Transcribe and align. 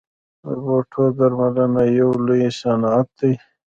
د 0.43 0.45
بوټو 0.63 1.03
درملنه 1.17 1.83
یو 1.99 2.11
لوی 2.25 2.43
صنعت 2.59 3.07
دی 3.19 3.33